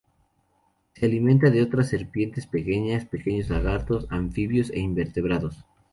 [0.95, 5.63] Se alimenta de otras serpientes pequeñas, pequeños lagartos, anfibios e invertebrados.